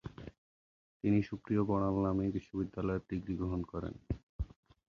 [1.03, 3.93] তিনি সুপ্রিয় বড়াল নামেই বিশ্ববিদ্যালয়ের ডিগ্রী গ্রহণ করেন।